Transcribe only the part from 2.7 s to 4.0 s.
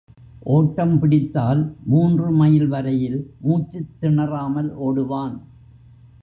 வரையில் மூச்சுத்